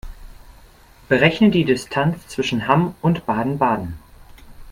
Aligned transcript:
Berechne 1.09 1.51
die 1.51 1.63
Distanz 1.63 2.25
zwischen 2.27 2.67
Hamm 2.67 2.95
und 3.03 3.27
Baden-Baden 3.27 3.99